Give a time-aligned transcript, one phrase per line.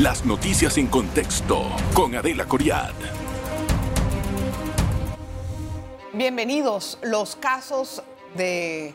[0.00, 1.60] Las noticias en contexto
[1.92, 2.92] con Adela Coriad.
[6.12, 7.00] Bienvenidos.
[7.02, 8.04] Los casos
[8.36, 8.94] de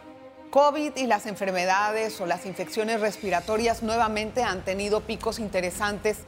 [0.50, 6.20] COVID y las enfermedades o las infecciones respiratorias nuevamente han tenido picos interesantes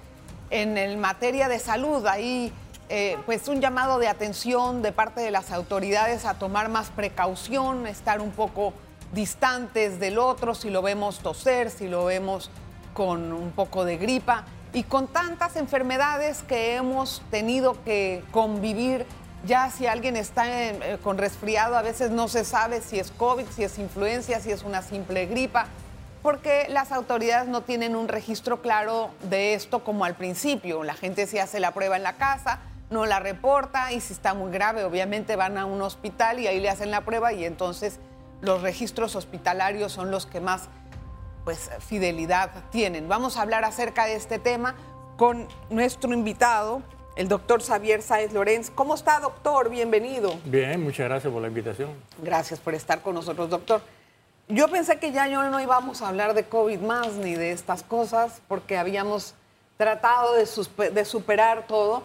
[0.49, 2.05] en el materia de salud.
[2.05, 2.51] Ahí
[2.89, 7.87] eh, pues un llamado de atención de parte de las autoridades a tomar más precaución,
[7.87, 8.73] estar un poco
[9.13, 12.49] distantes del otro, si lo vemos toser, si lo vemos
[12.93, 14.43] con un poco de gripa
[14.75, 19.05] y con tantas enfermedades que hemos tenido que convivir.
[19.45, 23.45] Ya si alguien está eh, con resfriado, a veces no se sabe si es COVID,
[23.55, 25.67] si es influencia, si es una simple gripa,
[26.21, 30.83] porque las autoridades no tienen un registro claro de esto como al principio.
[30.83, 34.33] La gente se hace la prueba en la casa, no la reporta y si está
[34.33, 37.99] muy grave, obviamente van a un hospital y ahí le hacen la prueba y entonces
[38.41, 40.67] los registros hospitalarios son los que más
[41.45, 43.07] pues, fidelidad tienen.
[43.07, 44.75] Vamos a hablar acerca de este tema
[45.15, 46.81] con nuestro invitado,
[47.15, 48.69] el doctor Xavier Sáez Lorenz.
[48.71, 49.69] ¿Cómo está, doctor?
[49.69, 50.37] Bienvenido.
[50.43, 51.91] Bien, muchas gracias por la invitación.
[52.21, 53.81] Gracias por estar con nosotros, doctor.
[54.49, 58.41] Yo pensé que ya no íbamos a hablar de COVID más ni de estas cosas
[58.47, 59.35] porque habíamos
[59.77, 62.03] tratado de, de superar todo.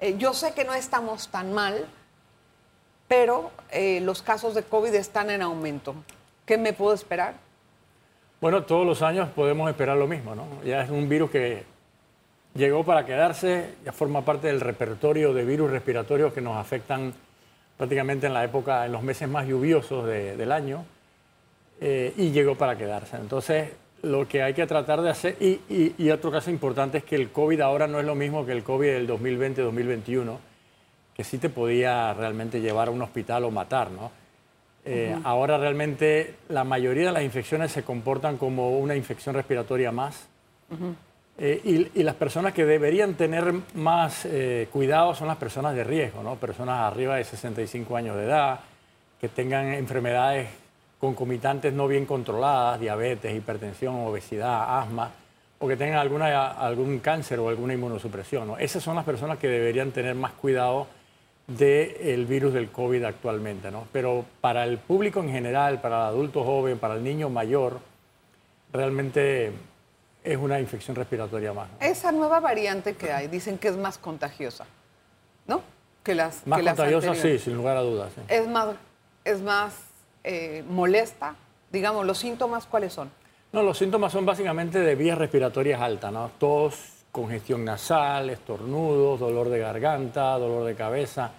[0.00, 1.86] Eh, yo sé que no estamos tan mal,
[3.08, 5.94] pero eh, los casos de COVID están en aumento.
[6.44, 7.45] ¿Qué me puedo esperar?
[8.40, 10.46] Bueno, todos los años podemos esperar lo mismo, ¿no?
[10.64, 11.62] Ya es un virus que
[12.54, 17.14] llegó para quedarse, ya forma parte del repertorio de virus respiratorios que nos afectan
[17.76, 20.84] prácticamente en la época, en los meses más lluviosos del año,
[21.80, 23.16] eh, y llegó para quedarse.
[23.16, 23.70] Entonces,
[24.02, 27.30] lo que hay que tratar de hacer, y, y otro caso importante es que el
[27.30, 30.36] COVID ahora no es lo mismo que el COVID del 2020-2021
[31.16, 34.10] que sí te podía realmente llevar a un hospital o matar, ¿no?
[34.88, 40.28] Eh, ahora realmente la mayoría de las infecciones se comportan como una infección respiratoria más.
[41.38, 46.22] Eh, y, las personas que deberían tener más eh, cuidado son las personas de riesgo,
[46.22, 46.36] ¿no?
[46.36, 48.60] Personas arriba de 65 años de edad,
[49.20, 50.48] que tengan enfermedades
[51.00, 55.10] concomitantes no bien controladas, diabetes, hipertensión, obesidad, asma,
[55.58, 58.46] o que tengan alguna, algún cáncer o alguna inmunosupresión.
[58.46, 58.56] ¿no?
[58.56, 60.86] Esas son las personas que deberían tener más cuidado
[61.46, 63.86] del virus del COVID actualmente, ¿no?
[63.92, 67.78] Pero para el público en general, para el adulto joven, para el niño mayor,
[68.72, 69.52] realmente
[70.24, 71.68] es una infección respiratoria más.
[71.80, 74.66] Esa nueva variante que hay, dicen que es más contagiosa,
[75.46, 75.62] ¿no?
[76.02, 78.10] Que las Más contagiosa, sí, sin lugar a dudas.
[78.28, 78.74] Es más,
[79.24, 79.74] es más
[80.24, 81.36] eh, molesta,
[81.70, 83.10] digamos, ¿los síntomas cuáles son?
[83.52, 86.30] No, los síntomas son básicamente de vías respiratorias altas, ¿no?
[86.38, 91.30] Tos, congestión nasal, estornudos, dolor de garganta, dolor de cabeza,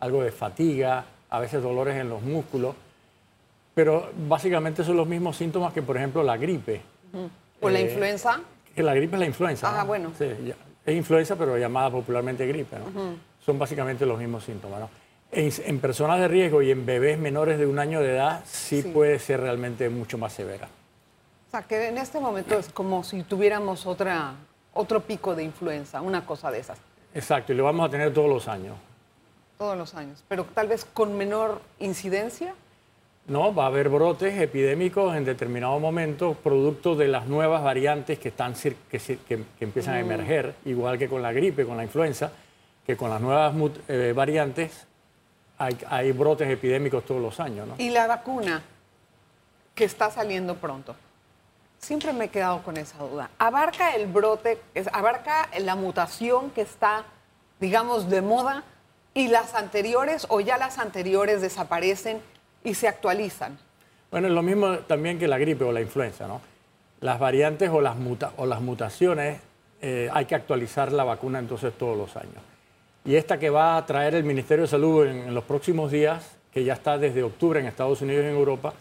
[0.00, 2.76] algo de fatiga, a veces dolores en los músculos.
[3.74, 6.82] Pero básicamente son los mismos síntomas que, por ejemplo, la gripe.
[7.62, 8.40] ¿O la eh, influenza?
[8.74, 9.80] Que la gripe es la influenza.
[9.80, 10.12] Ah, bueno.
[10.18, 10.26] Sí,
[10.84, 12.76] es influenza, pero llamada popularmente gripe.
[13.40, 14.82] Son básicamente los mismos síntomas.
[15.30, 19.18] En, personas de riesgo y en bebés menores de un año de edad sí, puede
[19.18, 20.68] ser realmente mucho más severa.
[21.48, 24.34] O sea, que en este momento es como si tuviéramos otra
[24.74, 26.78] otro pico de influenza, una cosa de esas.
[27.14, 28.76] Exacto, y lo vamos a tener todos los años.
[29.58, 32.54] Todos los años, pero tal vez con menor incidencia.
[33.26, 38.28] No, va a haber brotes epidémicos en determinado momento, producto de las nuevas variantes que,
[38.28, 40.04] están, que, que, empiezan a mm.
[40.04, 42.32] emerger, igual que con la gripe, con la influenza,
[42.84, 43.54] que con las nuevas
[43.86, 44.88] eh, variantes
[45.58, 47.68] hay, hay, brotes epidémicos todos los años.
[47.68, 47.74] ¿no?
[47.78, 48.62] Y la vacuna
[49.76, 50.96] que está saliendo pronto
[51.82, 53.28] siempre me he quedado con esa duda.
[53.38, 54.58] ¿Abarca el brote,
[54.92, 57.04] abarca la mutación que está,
[57.60, 58.62] digamos, de moda
[59.14, 62.20] y las anteriores o ya las anteriores desaparecen
[62.64, 63.58] y se actualizan?
[64.10, 66.40] Bueno, es lo mismo también que la gripe o la influenza, ¿no?
[67.00, 67.96] Las variantes o las,
[68.36, 69.40] o las mutaciones
[69.80, 72.42] eh, hay que actualizar la vacuna entonces todos los años.
[73.04, 76.62] Y esta que va a traer el Ministerio de Salud en los próximos días, que
[76.62, 78.72] ya está desde octubre en Estados Unidos y en Europa,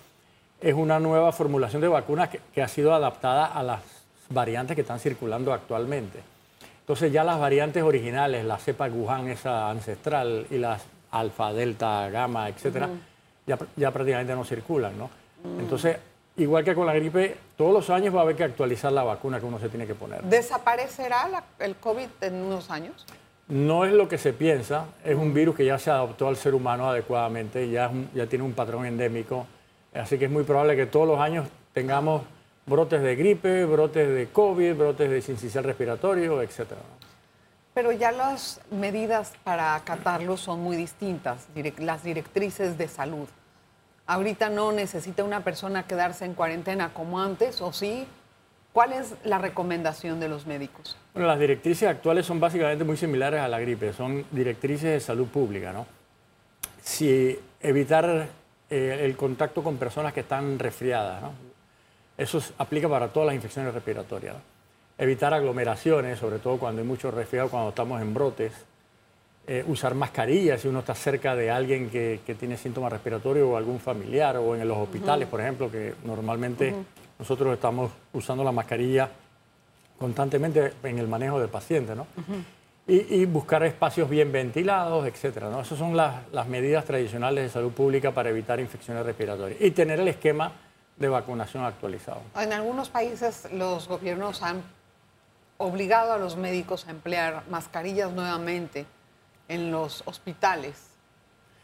[0.61, 3.81] es una nueva formulación de vacunas que, ha sido adaptada a las
[4.29, 6.19] variantes que están circulando actualmente.
[6.81, 12.47] Entonces ya las variantes originales, la cepa Wuhan, esa ancestral, y las alfa, delta, gamma,
[12.47, 12.89] etcétera,
[13.75, 15.09] ya, prácticamente no circulan, ¿no?
[15.59, 15.97] Entonces,
[16.37, 19.39] igual que con la gripe, todos los años va a haber que actualizar la vacuna
[19.39, 20.23] que uno se tiene que poner.
[20.23, 23.05] ¿Desaparecerá el COVID en unos años?
[23.47, 26.55] No es lo que se piensa, es un virus que ya se adaptó al ser
[26.55, 29.45] humano adecuadamente, ya, ya tiene un patrón endémico
[29.93, 32.23] Así que es muy probable que todos los años tengamos
[32.65, 36.73] brotes de gripe, brotes de COVID, brotes de sincicial respiratorio, etc.
[37.73, 41.47] Pero ya las medidas para acatarlo son muy distintas,
[41.79, 43.27] las directrices de salud.
[44.07, 48.05] Ahorita no necesita una persona quedarse en cuarentena como antes, ¿o sí?
[48.73, 50.97] ¿Cuál es la recomendación de los médicos?
[51.13, 55.27] Bueno, las directrices actuales son básicamente muy similares a la gripe, son directrices de salud
[55.27, 55.85] pública, ¿no?
[56.81, 58.29] Si evitar
[58.71, 61.33] eh, el contacto con personas que están resfriadas, ¿no?
[62.17, 64.35] Eso aplica para todas las infecciones respiratorias.
[64.97, 68.53] Evitar aglomeraciones, sobre todo cuando hay mucho resfriado, cuando estamos en brotes.
[69.45, 73.77] Eh, usar mascarillas si uno está cerca de alguien que, tiene síntomas respiratorios o algún
[73.77, 76.73] familiar, o en los hospitales, por ejemplo, que normalmente
[77.19, 79.09] nosotros estamos usando la mascarilla
[79.99, 82.07] constantemente en el manejo del paciente, ¿no?
[82.93, 85.49] Y, buscar espacios bien ventilados, etcétera.
[85.49, 85.61] ¿no?
[85.61, 89.61] Esas son las, las, medidas tradicionales de salud pública para evitar infecciones respiratorias.
[89.61, 90.51] Y tener el esquema
[90.97, 92.21] de vacunación actualizado.
[92.35, 94.61] En algunos países los gobiernos han
[95.57, 98.85] obligado a los médicos a emplear mascarillas nuevamente
[99.47, 100.89] en los hospitales.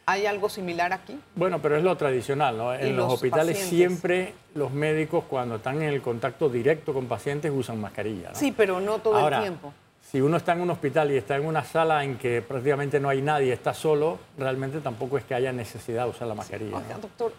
[0.06, 1.20] ¿Hay algo similar aquí?
[1.36, 2.74] Bueno, pero es lo tradicional, ¿no?
[2.74, 7.82] En los, hospitales siempre los médicos cuando están en el contacto directo con pacientes usan
[7.82, 8.34] mascarilla.
[8.34, 9.74] Sí, pero no todo el tiempo.
[10.10, 13.10] Si uno está en un hospital y está en una sala en que prácticamente no
[13.10, 16.78] hay nadie, está solo, realmente tampoco es que haya necesidad de usar la mascarilla.
[16.78, 17.34] Oiga, doctor,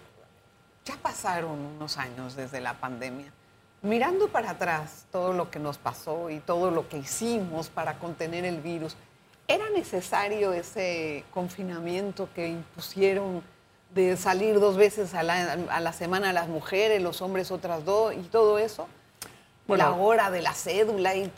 [0.84, 3.32] ya pasaron unos años desde la pandemia.
[3.80, 8.44] Mirando para atrás todo lo que nos pasó y todo lo que hicimos para contener
[8.44, 8.96] el virus,
[9.50, 13.42] ¿Era necesario ese confinamiento que impusieron
[13.94, 18.58] de salir dos veces a la, semana las mujeres, los hombres otras dos y todo
[18.58, 18.86] eso?
[19.76, 21.30] La hora de la cédula y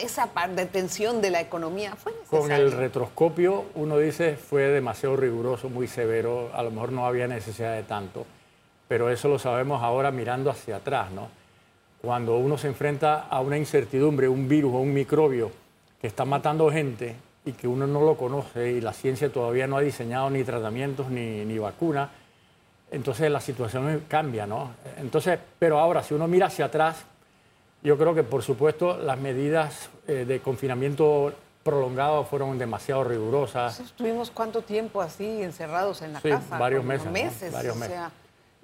[0.00, 2.40] esa detención de la economía fue necesario.
[2.40, 7.28] Con el retroscopio uno dice fue demasiado riguroso, muy severo, a lo mejor no había
[7.28, 8.26] necesidad de tanto,
[8.88, 11.28] pero eso lo sabemos ahora mirando hacia atrás, ¿no?
[12.02, 15.50] Cuando uno se enfrenta a una incertidumbre, un virus o un microbio
[16.00, 17.16] que está matando gente,
[17.46, 21.08] y que uno no lo conoce y la ciencia todavía no ha diseñado ni tratamientos
[21.08, 22.10] ni, ni vacunas,
[22.90, 24.72] entonces la situación cambia, ¿no?
[24.98, 27.04] Entonces, pero ahora, si uno mira hacia atrás,
[27.82, 31.32] yo creo que por supuesto las medidas eh, de confinamiento
[31.62, 33.80] prolongado fueron demasiado rigurosas.
[33.80, 36.58] ¿Estuvimos cuánto tiempo así encerrados en la sí, casa?
[36.58, 37.10] Varios meses.
[37.10, 37.52] meses.
[37.52, 37.98] Varios meses.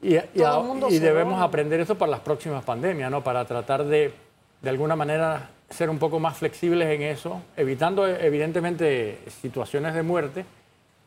[0.01, 3.23] y, y, debemos aprender eso para las próximas pandemias, ¿no?
[3.23, 4.15] Para tratar de,
[4.61, 10.45] de alguna manera, ser un poco más flexibles en eso, evitando evidentemente situaciones de muerte,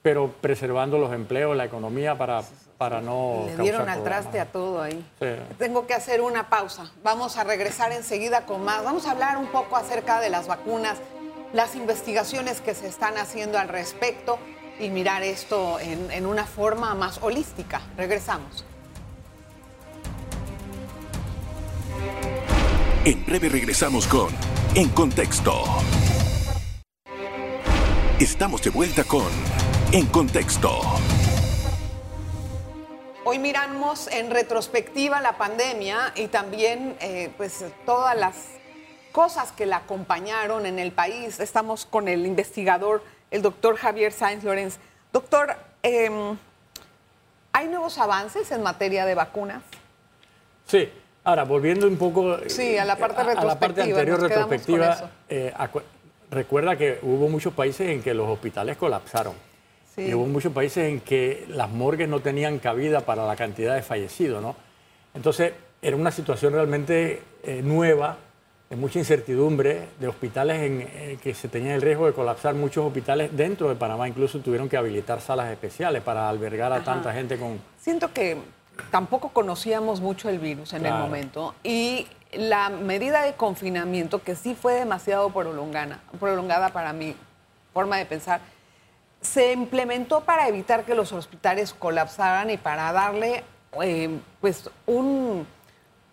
[0.02, 2.44] pero preservando los empleos, la economía para,
[2.78, 3.46] para no...
[3.48, 5.06] Le dieron al traste a todo ahí.
[5.58, 6.92] Tengo que hacer una pausa.
[7.04, 8.84] Vamos a regresar enseguida con más.
[8.84, 10.98] Vamos a hablar un poco acerca de las vacunas,
[11.54, 14.40] las investigaciones que se están haciendo al respecto
[14.80, 17.82] y mirar esto en, en una forma más holística.
[17.98, 18.66] Regresamos.
[23.06, 24.30] En breve regresamos con
[24.74, 25.64] En Contexto.
[28.20, 29.28] Estamos de vuelta con
[29.92, 30.82] En Contexto.
[33.36, 38.34] Hoy miramos en retrospectiva la pandemia y también eh, pues todas las
[39.12, 41.42] cosas que la acompañaron en el país.
[41.42, 44.78] Estamos con el investigador, el doctor Javier Sáenz Lorenz.
[45.12, 46.38] Doctor, em,
[47.52, 49.64] ¿hay nuevos avances en materia de vacunas?
[50.66, 50.90] Sí,
[51.26, 55.54] Ahora, volviendo un poco sí, a, la parte a, la parte anterior retrospectiva, eh,
[56.32, 59.34] recuerda que hubo muchos países en que los hospitales colapsaron.
[59.98, 63.82] Y hubo muchos países en que las morgues no tenían cabida para la cantidad de
[63.82, 64.56] fallecidos, ¿no?
[65.14, 68.18] Entonces, era una situación realmente eh, nueva,
[68.70, 72.56] de mucha incertidumbre, de hospitales en eh, que se tenía el riesgo de colapsar.
[72.56, 77.14] Muchos hospitales dentro de Panamá incluso tuvieron que habilitar salas especiales para albergar a tanta
[77.14, 77.60] gente con...
[77.80, 78.38] Siento que
[78.92, 84.56] tampoco conocíamos mucho el virus en el momento y la medida de confinamiento, que sí
[84.56, 87.16] fue demasiado prolongada, prolongada para mi
[87.74, 88.42] forma de pensar,
[89.26, 93.44] se implementó para evitar que los hospitales colapsaran y para darle
[93.82, 95.46] eh, pues un,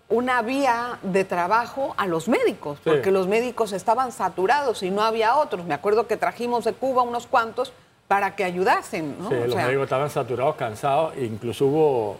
[0.09, 5.37] una vía de trabajo a los médicos, porque los médicos estaban saturados y no había
[5.37, 5.65] otros.
[5.65, 7.73] Me acuerdo que trajimos de Cuba unos cuantos
[8.09, 9.17] para que ayudasen.
[9.29, 12.17] Sí, los médicos estaban saturados, cansados, e incluso hubo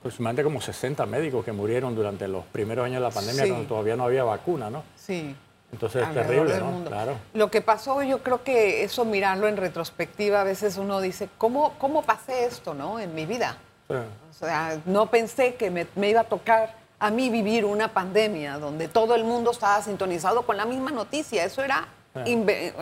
[0.00, 3.96] aproximadamente como 60 médicos que murieron durante los primeros años de la pandemia cuando todavía
[3.96, 4.82] no había vacuna, ¿no?
[4.96, 5.34] Sí.
[5.72, 6.84] Entonces es terrible, ¿no?
[6.84, 7.16] Claro.
[7.34, 11.74] Lo que pasó, yo creo que eso mirarlo en retrospectiva, a veces uno dice, ¿cómo,
[11.78, 12.98] cómo pasé esto, no?
[12.98, 13.58] En mi vida.
[13.90, 18.88] O sea, no pensé que me, iba a tocar a mí vivir una pandemia donde
[18.88, 21.44] todo el mundo estaba sintonizado con la misma noticia.
[21.44, 21.86] Eso era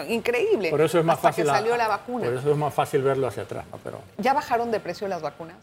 [0.08, 0.70] increíble.
[0.70, 2.24] Por eso es más hasta fácil que salió la vacuna.
[2.26, 3.78] Por eso es más fácil verlo hacia atrás, ¿no?
[3.82, 4.00] Pero...
[4.18, 5.56] ¿Ya bajaron de precio las vacunas?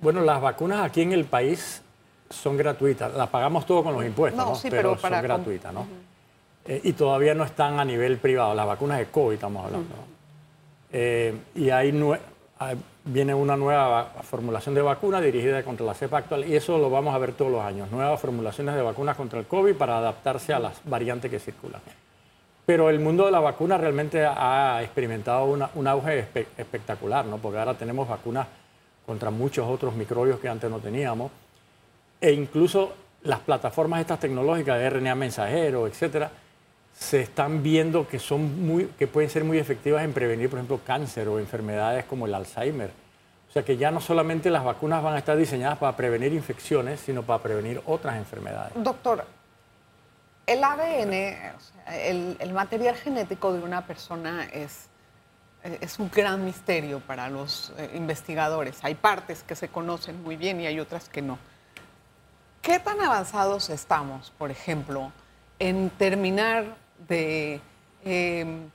[0.00, 1.82] Bueno, las vacunas aquí en el país
[2.30, 3.14] son gratuitas.
[3.14, 4.54] Las pagamos todo con los impuestos, ¿no?
[4.54, 5.86] Sí, pero, son gratuitas, ¿no?
[6.64, 8.54] Eh, y todavía no están a nivel privado.
[8.54, 9.94] Las vacunas de COVID estamos hablando.
[10.92, 11.92] Eh, y hay,
[13.04, 17.14] viene una nueva formulación de vacuna dirigida contra la cepa actual y eso lo vamos
[17.14, 20.58] a ver todos los años, nuevas formulaciones de vacunas contra el COVID para adaptarse a
[20.58, 21.80] las variantes que circulan.
[22.66, 26.26] Pero el mundo de la vacuna realmente ha experimentado un auge
[26.58, 27.38] espectacular, ¿no?
[27.38, 28.46] porque ahora tenemos vacunas
[29.06, 31.30] contra muchos otros microbios que antes no teníamos,
[32.20, 36.30] e incluso las plataformas estas tecnológicas de RNA mensajero, etcétera,
[36.98, 40.80] se están viendo que, son muy, que pueden ser muy efectivas en prevenir, por ejemplo,
[40.84, 42.90] cáncer o enfermedades como el Alzheimer.
[43.48, 47.00] O sea que ya no solamente las vacunas van a estar diseñadas para prevenir infecciones,
[47.00, 48.72] sino para prevenir otras enfermedades.
[48.76, 49.24] Doctor,
[50.46, 54.88] el ADN, el, material genético de una persona es,
[55.62, 58.78] es un gran misterio para los eh, investigadores.
[58.82, 61.38] Hay partes que se conocen muy bien y hay otras que no.
[62.68, 65.10] ¿Qué tan avanzados estamos, por ejemplo,
[65.58, 66.76] en terminar
[67.08, 67.62] de,
[68.04, 68.68] em,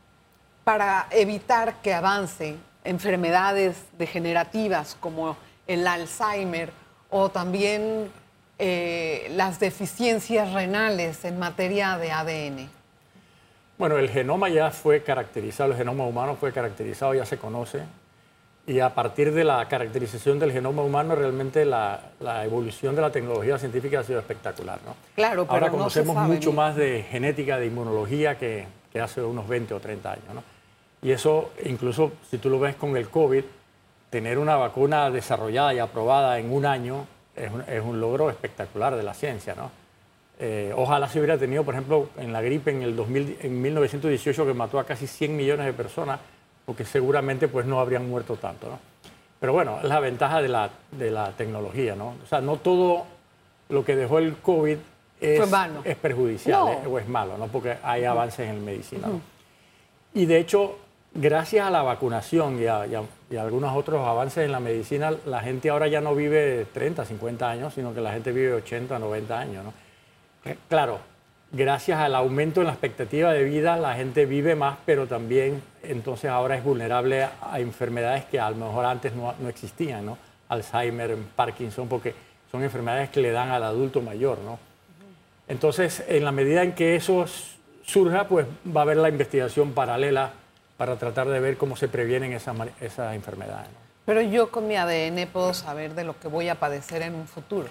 [0.64, 6.72] para evitar que avance enfermedades degenerativas como el Alzheimer
[7.12, 8.12] o también
[8.58, 12.70] eh, las deficiencias renales en materia de ADN?
[13.78, 17.84] Bueno, el genoma ya fue caracterizado, el genoma humano fue caracterizado, ya se conoce,
[18.66, 22.00] y a partir de la caracterización del genoma humano, realmente la,
[22.44, 24.80] evolución de la tecnología científica ha sido espectacular.
[24.86, 24.96] ¿no?
[25.16, 29.74] Claro, pero Ahora conocemos mucho más de genética, de inmunología que, que, hace unos 20
[29.74, 30.34] o 30 años.
[30.34, 30.44] ¿no?
[31.02, 33.44] Y eso, incluso si tú lo ves con el COVID,
[34.10, 37.06] tener una vacuna desarrollada y aprobada en un año
[37.36, 39.56] es un, es un logro espectacular de la ciencia.
[39.56, 39.72] ¿no?
[40.40, 44.46] Eh, ojalá se hubiera tenido, por ejemplo, en la gripe en, el 2000, en 1918,
[44.46, 46.20] que mató a casi 100 millones de personas,
[46.66, 48.70] porque seguramente pues, no habrían muerto tanto.
[48.70, 48.80] ¿no?
[49.40, 51.96] Pero bueno, es la ventaja de la, de la tecnología.
[51.96, 52.16] ¿no?
[52.24, 53.06] O sea, no todo
[53.70, 54.78] lo que dejó el COVID
[55.20, 55.54] es,
[55.84, 56.88] es perjudicial ¿eh?
[56.88, 57.48] o es malo, ¿no?
[57.48, 59.08] porque hay avances en medicina.
[60.14, 60.78] Y de hecho,
[61.14, 62.86] gracias a la vacunación y a,
[63.30, 67.50] y, algunos otros avances en la medicina, la gente ahora ya no vive 30, 50
[67.50, 69.64] años, sino que la gente vive 80, 90 años.
[69.64, 69.74] ¿no?
[70.70, 71.00] Claro,
[71.52, 76.30] gracias al aumento en la expectativa de vida, la gente vive más, pero también entonces
[76.30, 80.18] ahora es vulnerable a enfermedades que a lo mejor antes no, existían, ¿no?
[80.50, 82.14] Alzheimer, Parkinson, porque
[82.52, 84.60] son enfermedades que le dan al adulto mayor, ¿no?
[85.48, 87.26] Entonces, en la medida en que eso
[87.86, 90.32] surja, pues va a haber la investigación paralela
[90.78, 93.70] para tratar de ver cómo se previenen esas, esas enfermedades.
[94.06, 97.28] Pero yo con mi ADN puedo saber de lo que voy a padecer en un
[97.28, 97.68] futuro.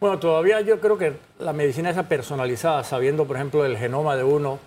[0.00, 4.24] Bueno, todavía yo creo que la medicina esa personalizada, sabiendo por ejemplo el genoma de
[4.24, 4.58] uno,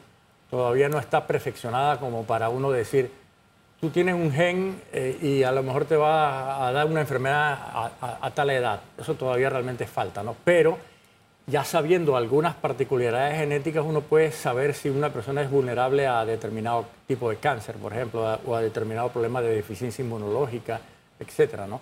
[0.49, 3.11] todavía no está perfeccionada como para uno decir,
[3.79, 7.91] tú tienes un gen eh, y a lo mejor te va a dar una enfermedad
[8.01, 8.81] a, tal edad.
[8.97, 10.35] Eso todavía realmente falta, ¿no?
[10.43, 10.77] Pero
[11.47, 16.85] ya sabiendo algunas particularidades genéticas, uno puede saber si una persona es vulnerable a determinado
[17.07, 20.79] tipo de cáncer, por ejemplo, o a determinado problema de deficiencia inmunológica,
[21.19, 21.81] etcétera, ¿no?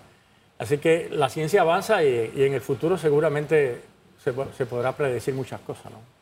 [0.58, 3.80] Así que la ciencia avanza y, en el futuro seguramente
[4.22, 4.32] se,
[4.66, 5.92] podrá predecir muchas cosas.
[5.92, 6.17] ¿no?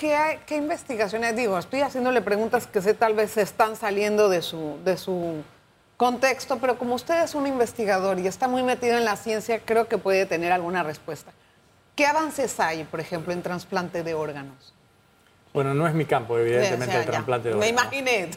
[0.00, 1.36] ¿Qué, ¿Qué, investigaciones?
[1.36, 5.42] Digo, estoy haciéndole preguntas que sé tal vez están saliendo de su, de su
[5.98, 9.88] contexto, pero como usted es un investigador y está muy metido en la ciencia, creo
[9.88, 11.32] que puede tener alguna respuesta.
[11.96, 14.72] ¿Qué avances hay, por ejemplo, en trasplante de órganos?
[15.52, 17.66] Bueno, no es mi campo, evidentemente, el trasplante de órganos.
[17.66, 18.30] Me imaginé.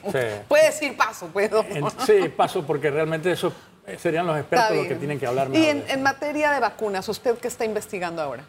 [0.50, 1.63] Puede decir paso, puedo.
[2.05, 3.53] sí, paso, porque realmente eso
[3.88, 5.48] eh, serían los expertos los que tienen que hablar.
[5.53, 8.43] Y en, materia de vacunas, ¿usted qué está investigando ahora?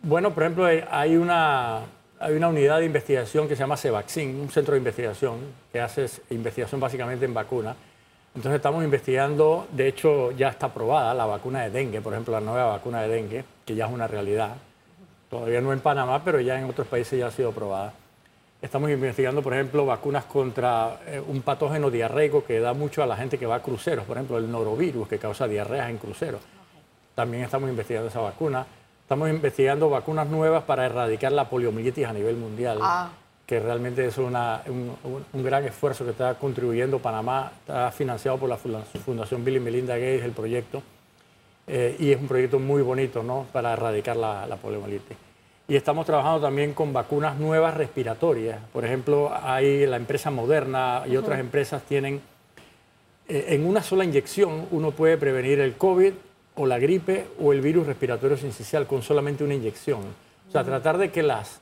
[0.00, 1.82] Bueno, por ejemplo, hay una,
[2.24, 5.40] hay una unidad de investigación que se llama Cevaccin, un centro de investigación
[5.70, 7.76] que hace investigación básicamente en vacunas.
[8.34, 12.40] Entonces estamos investigando, de hecho ya está aprobada la vacuna de dengue, por ejemplo, la
[12.40, 14.56] nueva vacuna de dengue, que ya es una realidad.
[15.28, 17.92] Todavía no en Panamá, pero ya en otros países ya ha sido aprobada.
[18.62, 23.18] Estamos investigando, por ejemplo, vacunas contra eh, un patógeno diarreico que da mucho a la
[23.18, 26.40] gente que va a cruceros, por ejemplo, el norovirus que causa diarreas en cruceros.
[27.14, 28.66] También estamos investigando esa vacuna.
[29.04, 33.10] Estamos investigando vacunas nuevas para erradicar la poliomielitis a nivel mundial, ah.
[33.46, 34.32] que realmente es un,
[35.34, 37.52] gran esfuerzo que está contribuyendo Panamá.
[37.60, 40.82] Está financiado por la Fundación Bill y Melinda Gates el proyecto.
[41.66, 43.46] Eh, y es un proyecto muy bonito ¿no?
[43.52, 45.16] para erradicar la, la poliomielitis
[45.66, 48.58] y estamos trabajando también con vacunas nuevas respiratorias.
[48.72, 52.20] Por ejemplo, hay la empresa Moderna y otras empresas tienen,
[53.28, 56.12] eh, en una sola inyección uno puede prevenir el COVID
[56.56, 60.00] o la gripe o el virus respiratorio sincicial con solamente una inyección.
[60.48, 61.60] O sea, tratar de que las,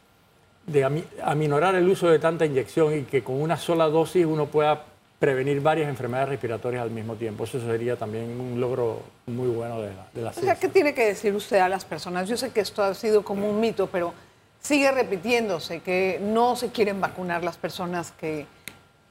[0.67, 4.85] de aminorar el uso de tanta inyección y que con una sola dosis uno pueda
[5.19, 7.45] prevenir varias enfermedades respiratorias al mismo tiempo.
[7.45, 10.53] Eso sería también un logro muy bueno de la, de la ciencia.
[10.53, 12.29] O sea, ¿qué tiene que decir usted a las personas?
[12.29, 14.13] Yo sé que esto ha sido como un mito, pero
[14.61, 18.47] sigue repitiéndose que no se quieren vacunar las personas que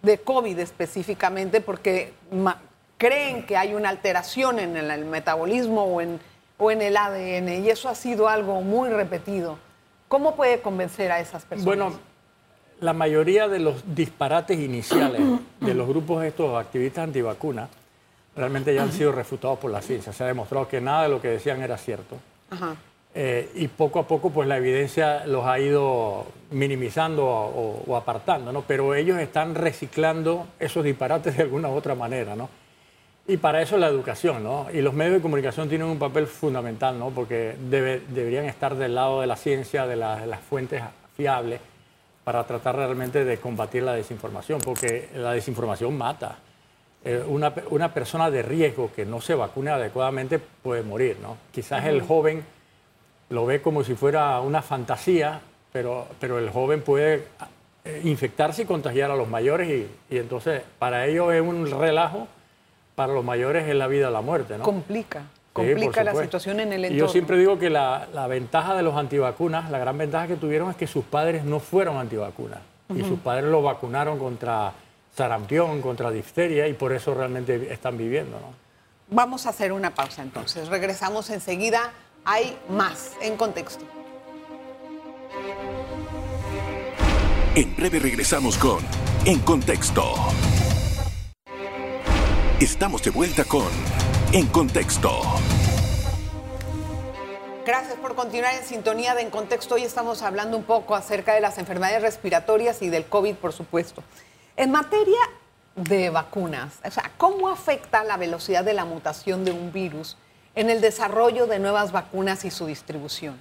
[0.02, 2.14] de COVID específicamente porque
[3.02, 6.20] creen que hay una alteración en el, metabolismo o en,
[6.60, 9.58] o en el ADN y eso ha sido algo muy repetido.
[10.08, 11.66] ¿Cómo puede convencer a esas personas?
[11.66, 12.00] Bueno,
[12.80, 15.20] la mayoría de los disparates iniciales
[15.62, 17.70] de los grupos estos activistas antivacunas
[18.36, 20.14] realmente ya han sido refutados por la ciencia.
[20.14, 22.18] Se ha demostrado que nada de lo que decían era cierto.
[23.16, 28.62] Eh, y poco a poco pues la evidencia los ha ido minimizando o, apartando, ¿no?
[28.62, 32.61] Pero ellos están reciclando esos disparates de alguna u otra manera, ¿no?
[33.28, 34.68] Y para eso la educación, ¿no?
[34.74, 37.12] Y los medios de comunicación tienen un papel fundamental, ¿no?
[37.12, 40.82] Porque deberían estar del lado de la ciencia, de, de las fuentes
[41.16, 41.62] fiables,
[42.24, 46.38] para tratar realmente de combatir la desinformación, porque la desinformación mata.
[47.04, 51.38] Eh, una, una, persona de riesgo que no se vacune adecuadamente puede morir, ¿no?
[51.52, 52.44] Quizás el joven
[53.30, 55.42] lo ve como si fuera una fantasía,
[55.74, 57.24] pero, pero el joven puede
[57.86, 62.28] eh, infectarse y contagiar a los mayores y, y, entonces para ellos es un relajo,
[62.96, 64.64] para los mayores es la vida o la muerte, ¿no?
[64.64, 65.24] Complica.
[65.54, 66.96] Complica la situación en el entorno.
[66.96, 70.38] Y yo siempre digo que la, la, ventaja de los antivacunas, la gran ventaja que
[70.38, 72.60] tuvieron es que sus padres no fueron antivacunas.
[72.96, 74.74] Y sus padres lo vacunaron contra
[75.16, 78.38] sarampión, contra difteria y por eso realmente están viviendo.
[78.38, 78.54] ¿no?
[79.10, 80.68] Vamos a hacer una pausa entonces.
[80.68, 81.92] Regresamos enseguida.
[82.26, 83.86] Hay más en contexto.
[87.56, 88.80] En breve regresamos con
[89.26, 90.14] En Contexto.
[92.62, 93.66] Estamos de vuelta con
[94.34, 95.20] En Contexto.
[97.66, 99.74] Gracias por continuar en sintonía de En Contexto.
[99.74, 104.04] Hoy estamos hablando un poco acerca de las enfermedades respiratorias y del COVID, por supuesto.
[104.58, 105.18] En materia
[105.74, 110.16] de vacunas, o sea, ¿cómo afecta la velocidad de la mutación de un virus
[110.54, 113.38] en el desarrollo de nuevas vacunas y su distribución?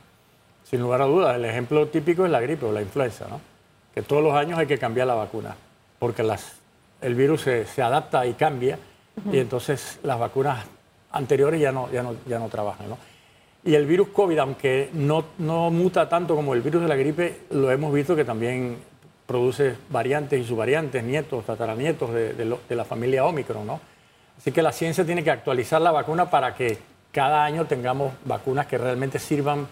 [0.64, 3.38] Sin lugar a dudas, el ejemplo típico es la gripe o la influenza, ¿no?
[3.94, 5.56] Que todos los años hay que cambiar la vacuna,
[5.98, 6.52] porque las,
[7.02, 8.78] el virus se, adapta y cambia,
[9.32, 10.64] y entonces las vacunas
[11.12, 12.98] anteriores ya no, ya no, ya no trabajan, ¿no?
[13.62, 17.40] Y el virus COVID, aunque no, no muta tanto como el virus de la gripe,
[17.50, 18.78] lo hemos visto que también
[19.26, 23.80] produce variantes y subvariantes, nietos, tataranietos de, de, la familia Omicron, ¿no?
[24.38, 26.78] Así que la ciencia tiene que actualizar la vacuna para que
[27.12, 29.68] cada año tengamos vacunas que realmente sirvan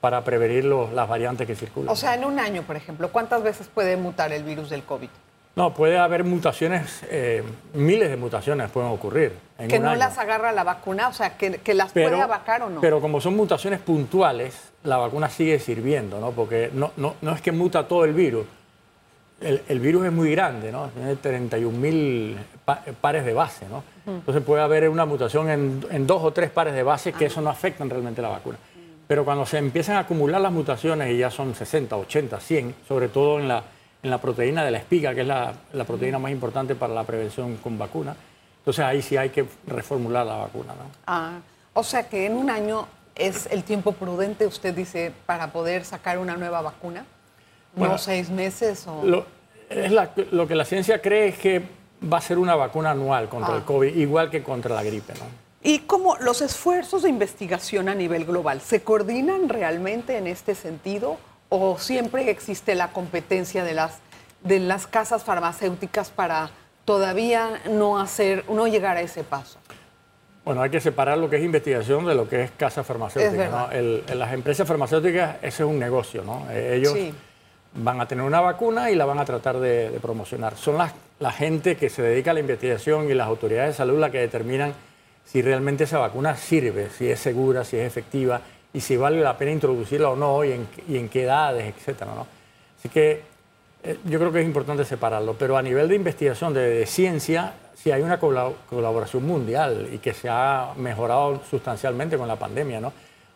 [0.00, 1.90] para prevenir las variantes que circulan.
[1.90, 5.08] O sea, en un año, por ejemplo, ¿cuántas veces puede mutar el virus del COVID?
[5.56, 7.42] No, puede haber mutaciones, eh,
[7.74, 9.32] miles de mutaciones pueden ocurrir.
[9.58, 12.70] En que no las agarra la vacuna, o sea, que, que las puede abacar o
[12.70, 12.80] no.
[12.80, 16.30] Pero como son mutaciones puntuales, la vacuna sigue sirviendo, ¿no?
[16.30, 18.46] Porque no, no, no es que muta todo el virus,
[19.40, 20.88] el, virus es muy grande, ¿no?
[20.88, 22.36] Tiene 31 mil
[23.00, 23.82] pares de base, ¿no?
[24.06, 27.48] Entonces puede haber una mutación en, dos o tres pares de base que eso no
[27.48, 28.58] afecta realmente la vacuna.
[29.06, 33.08] Pero cuando se empiezan a acumular las mutaciones y ya son 60, 80, 100, sobre
[33.08, 33.62] todo en la,
[34.02, 37.04] en la proteína de la espiga, que es la, la proteína más importante para la
[37.04, 38.16] prevención con vacuna,
[38.58, 40.90] entonces ahí sí hay que reformular la vacuna, ¿no?
[41.06, 41.38] Ah,
[41.72, 46.18] o sea que en un año es el tiempo prudente, usted dice, para poder sacar
[46.18, 47.04] una nueva vacuna
[47.76, 49.04] no seis meses o...
[49.04, 49.26] Lo,
[49.68, 49.92] es
[50.32, 51.62] lo que la ciencia cree es que
[52.12, 53.66] va a ser una vacuna anual contra el ah.
[53.66, 55.14] COVID, igual que contra la gripe.
[55.14, 55.26] ¿no?
[55.62, 61.18] ¿Y cómo los esfuerzos de investigación a nivel global se coordinan realmente en este sentido
[61.50, 63.98] o siempre existe la competencia de las,
[64.42, 66.50] de las casas farmacéuticas para
[66.86, 69.58] todavía no, hacer, no llegar a ese paso?
[70.44, 73.68] Bueno, hay que separar lo que es investigación de lo que es casa farmacéutica.
[74.14, 76.50] las empresas farmacéuticas, ese es un negocio, ¿no?
[76.50, 76.96] Ellos
[77.74, 80.56] van a tener una vacuna y la van a tratar de, promocionar.
[80.56, 83.98] Son las, la gente que se dedica a la investigación y las autoridades de salud
[83.98, 84.72] las que determinan
[85.24, 88.40] si realmente esa vacuna sirve, si es segura, si es efectiva
[88.72, 92.02] y si vale la pena introducirla o no y en, y en qué edades, etc.
[92.06, 92.26] ¿no?
[92.78, 93.22] Así que
[93.82, 97.90] eh, yo creo que es importante separarlo, pero a nivel de investigación, de, ciencia, sí
[97.90, 102.80] hay una colaboración mundial y que se ha mejorado sustancialmente con la pandemia.
[102.80, 102.92] ¿no?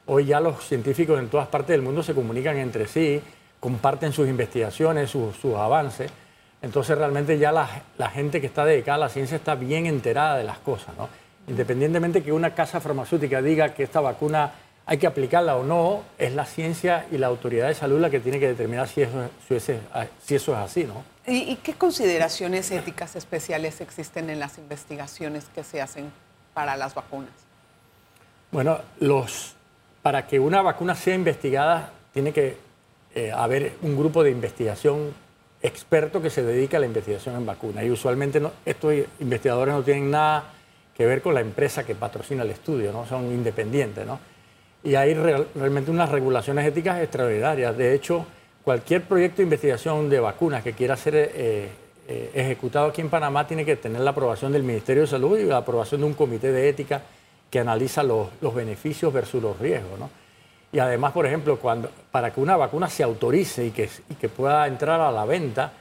[0.07, 3.23] Hoy ya los científicos en todas partes del mundo se comunican entre sí,
[3.59, 6.11] comparten sus investigaciones, sus, avances.
[6.61, 10.44] Entonces realmente ya la, gente que está dedicada a la ciencia está bien enterada de
[10.44, 10.94] las cosas.
[10.99, 11.09] ¿no?
[11.49, 14.53] Independientemente que una casa farmacéutica diga que esta vacuna
[14.87, 18.20] hay que aplicarla o no, es la ciencia y la autoridad de salud la que
[18.20, 20.85] tiene que determinar si eso, si eso es así.
[20.85, 21.03] ¿no?
[21.27, 26.12] ¿Y, ¿Y qué consideraciones éticas especiales existen en las investigaciones que se hacen
[26.53, 27.33] para las vacunas?
[28.53, 29.57] Bueno, los,
[30.03, 32.59] para que una vacuna sea investigada tiene que
[33.14, 35.14] eh, haber un grupo de investigación
[35.62, 37.85] experto que se dedica a la investigación en vacunas.
[37.85, 40.44] Y usualmente estos investigadores no tienen nada
[40.94, 43.07] que ver con la empresa que patrocina el estudio, ¿no?
[43.07, 44.07] son independientes.
[44.07, 44.20] ¿no?
[44.85, 47.77] Y hay realmente unas regulaciones éticas extraordinarias.
[47.77, 48.27] De hecho,
[48.62, 51.68] cualquier proyecto de investigación de vacunas que quiera ser eh,
[52.07, 55.44] eh, ejecutado aquí en Panamá tiene que tener la aprobación del Ministerio de Salud y
[55.44, 57.01] la aprobación de un comité de ética
[57.51, 59.99] que analiza los, beneficios versus los riesgos.
[59.99, 60.11] ¿no?
[60.70, 64.29] Y además, por ejemplo, cuando, para que una vacuna se autorice y que, y que
[64.29, 65.73] pueda entrar a la venta,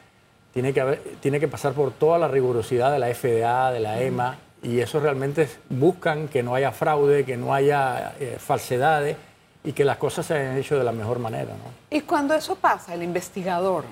[0.53, 4.01] tiene que, haber, tiene que pasar por toda la rigurosidad de la FDA, de la
[4.01, 9.17] EMA, y eso realmente buscan que no haya fraude, que no haya eh, falsedades
[9.63, 11.51] y que las cosas se hayan hecho de la mejor manera.
[11.51, 11.95] ¿no?
[11.95, 13.83] Y cuando eso pasa, el investigador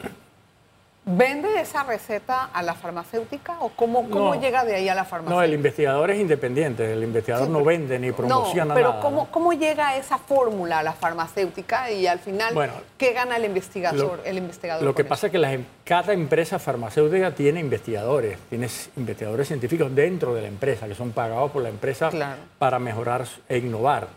[1.03, 5.35] ¿Vende esa receta a la farmacéutica o cómo, cómo llega de ahí a la farmacéutica?
[5.35, 9.51] No, el investigador es independiente, el investigador no vende ni promociona no, pero ¿cómo, ¿cómo
[9.51, 12.53] llega esa fórmula a la farmacéutica y al final
[12.99, 14.19] qué gana el investigador?
[14.19, 18.67] Lo, el investigador lo que pasa es que em, cada empresa farmacéutica tiene investigadores, tiene
[18.95, 22.11] investigadores científicos dentro de la empresa que son pagados por la empresa
[22.59, 24.07] para mejorar e innovar.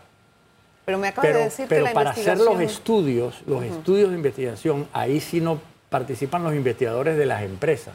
[0.85, 4.87] Pero me acaba de decir que la para hacer los estudios, los estudios de investigación,
[4.93, 5.59] ahí sí no
[5.95, 7.93] participan los investigadores de las empresas,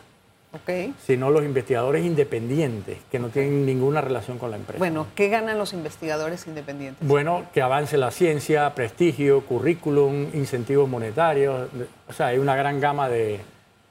[0.55, 0.95] okay.
[1.05, 4.79] sino los investigadores independientes, que no tienen ninguna relación con la empresa.
[4.79, 7.07] Bueno, ¿qué ganan los investigadores independientes?
[7.07, 11.69] Bueno, que avance la ciencia, prestigio, currículum, incentivos monetarios,
[12.09, 13.41] o sea, hay una gran gama de,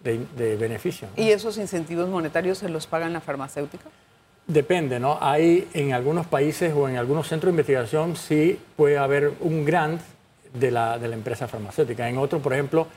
[0.03, 1.11] beneficios.
[1.15, 3.85] ¿Y esos incentivos monetarios se los pagan la farmacéutica?
[4.47, 5.19] Depende, ¿no?
[5.21, 10.01] Hay en algunos países o en algunos centros de investigación sí puede haber un grant
[10.51, 12.09] de la, de la empresa farmacéutica.
[12.09, 12.87] En otros, por ejemplo,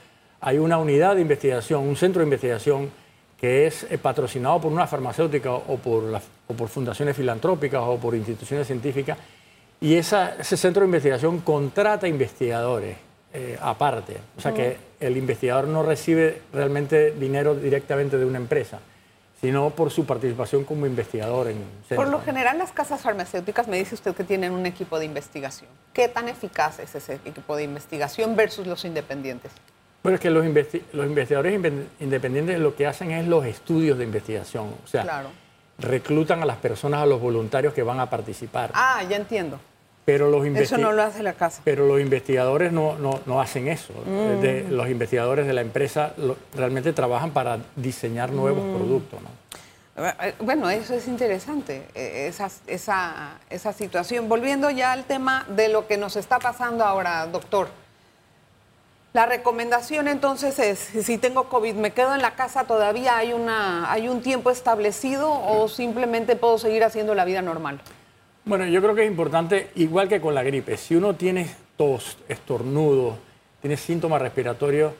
[0.45, 2.91] hay una unidad de investigación, un centro de investigación
[3.39, 6.03] que es eh, patrocinado por una farmacéutica o por,
[6.57, 9.17] por fundaciones filantrópicas o por instituciones científicas,
[9.79, 12.97] y ese centro de investigación contrata investigadores
[13.33, 14.17] eh, aparte.
[14.37, 18.79] O sea que el investigador no recibe realmente dinero directamente de una empresa,
[19.39, 21.63] sino por su participación como investigador en
[21.95, 25.69] Por lo general, las casas farmacéuticas, me dice usted que tienen un equipo de investigación.
[25.93, 29.51] ¿Qué tan eficaz es ese equipo de investigación versus los independientes?
[30.03, 31.53] Bueno, es que los, investigadores
[31.99, 34.65] independientes lo que hacen es los estudios de investigación.
[34.83, 35.23] O sea,
[35.79, 38.71] reclutan a las personas, a los voluntarios que van a participar.
[38.73, 39.59] Ah, ya entiendo.
[40.05, 41.61] Pero los eso no lo hace la casa.
[41.63, 43.93] Pero los investigadores no, no, hacen eso.
[44.05, 44.71] Mm.
[44.71, 46.13] los investigadores de la empresa
[46.53, 48.75] realmente trabajan para diseñar nuevos mm.
[48.75, 49.21] productos.
[49.21, 49.29] ¿no?
[50.05, 54.27] Eh, eh, bueno, eso es interesante, eh, esa, esa, esa situación.
[54.27, 57.69] Volviendo ya al tema de lo que nos está pasando ahora, doctor.
[59.13, 63.15] La recomendación entonces es, si tengo COVID, ¿me quedo en la casa todavía?
[63.15, 67.79] ¿Hay, una, hay un tiempo establecido o simplemente puedo seguir haciendo la vida normal?
[68.43, 71.47] Bueno, yo creo que es importante, igual que con la gripe, si uno tiene
[71.77, 73.17] tos, estornudo,
[73.61, 74.93] tiene síntomas respiratorios,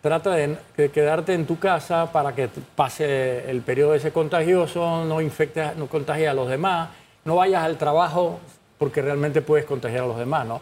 [0.00, 0.58] trata de,
[0.92, 6.28] quedarte en tu casa para que pase el periodo ese contagioso, no infectes, no contagies
[6.28, 6.88] a los demás,
[7.24, 8.40] no vayas al trabajo
[8.78, 10.60] porque realmente puedes contagiar a los demás, ¿no?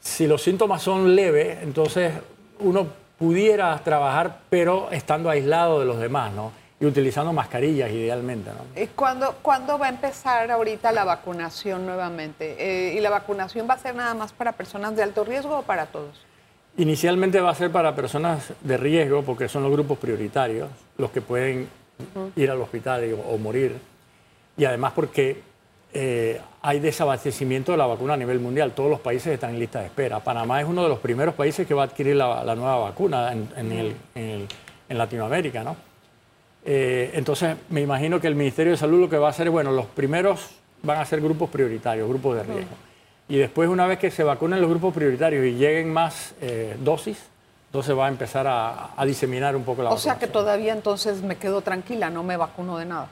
[0.00, 2.12] Si los síntomas son leves, entonces
[2.60, 2.86] uno
[3.18, 6.52] pudiera trabajar, pero estando aislado de los demás, ¿no?
[6.80, 8.80] Y utilizando mascarillas idealmente, ¿no?
[8.80, 9.34] ¿Y cuándo,
[9.78, 12.56] va a empezar ahorita la vacunación nuevamente?
[12.58, 15.62] Eh, ¿Y la vacunación va a ser nada más para personas de alto riesgo o
[15.62, 16.24] para todos?
[16.76, 21.20] Inicialmente va a ser para personas de riesgo, porque son los grupos prioritarios, los que
[21.20, 21.68] pueden
[22.36, 23.76] ir al hospital o morir.
[24.56, 25.42] Y además porque
[25.92, 28.72] eh, hay desabastecimiento de la vacuna a nivel mundial.
[28.72, 30.20] Todos los países están en lista de espera.
[30.20, 34.46] Panamá es uno de los primeros países que va a adquirir la, nueva vacuna en,
[34.90, 35.64] Latinoamérica.
[35.64, 35.76] ¿no?
[36.66, 39.52] Eh, entonces, me imagino que el Ministerio de Salud lo que va a hacer es,
[39.54, 40.50] bueno, los primeros
[40.82, 42.76] van a ser grupos prioritarios, grupos de riesgo.
[43.30, 47.18] Y después, una vez que se vacunen los grupos prioritarios y lleguen más eh, dosis,
[47.68, 51.36] entonces va a empezar a, diseminar un poco la O sea que todavía entonces me
[51.36, 53.08] quedo tranquila, no me vacuno de nada.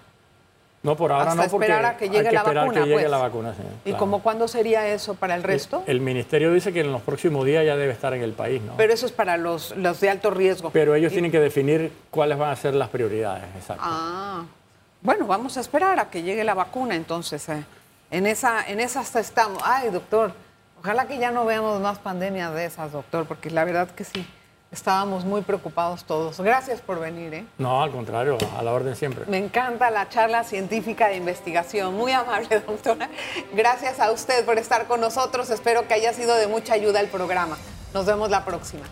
[0.87, 3.11] No, por ahora no, porque esperar a que llegue, la, vacuna, que llegue pues.
[3.11, 3.55] la vacuna.
[3.85, 5.83] ¿Y cómo cuándo sería eso para el resto?
[5.85, 8.77] El, ministerio dice que en los próximos días ya debe estar en el país, ¿no?
[8.77, 10.71] Pero eso es para los, los de alto riesgo.
[10.71, 13.83] Pero ellos tienen que definir cuáles van a ser las prioridades, exacto.
[13.85, 14.45] Ah,
[15.03, 17.49] bueno, vamos a esperar a que llegue la vacuna entonces.
[17.49, 17.65] Eh.
[18.13, 19.61] En, esa, en esas estamos.
[19.65, 20.35] Ay, doctor,
[20.79, 24.25] ojalá que ya no veamos más pandemias de esas, doctor, porque la verdad que sí.
[24.77, 26.39] Estábamos muy preocupados todos.
[26.39, 27.33] Gracias por venir.
[27.33, 27.47] ¿eh?
[27.57, 29.25] No, al contrario, a la orden siempre.
[29.27, 31.95] Me encanta la charla científica de investigación.
[31.95, 33.09] Muy amable, doctora.
[33.55, 35.49] Gracias a usted por estar con nosotros.
[35.49, 37.57] Espero que haya sido de mucha ayuda el programa.
[37.95, 38.85] Nos vemos la próxima.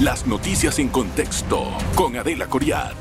[0.00, 2.94] Las noticias en contexto con Adela Coriad.